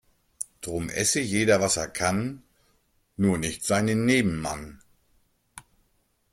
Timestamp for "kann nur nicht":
1.87-3.63